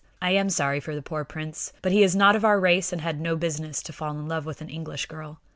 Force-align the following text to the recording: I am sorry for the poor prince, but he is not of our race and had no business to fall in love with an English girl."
I 0.19 0.31
am 0.31 0.49
sorry 0.49 0.79
for 0.79 0.95
the 0.95 1.01
poor 1.03 1.23
prince, 1.23 1.73
but 1.83 1.91
he 1.91 2.01
is 2.01 2.15
not 2.15 2.35
of 2.35 2.43
our 2.43 2.59
race 2.59 2.91
and 2.91 3.01
had 3.01 3.21
no 3.21 3.35
business 3.35 3.83
to 3.83 3.93
fall 3.93 4.17
in 4.17 4.27
love 4.27 4.47
with 4.47 4.59
an 4.59 4.67
English 4.67 5.05
girl." 5.05 5.39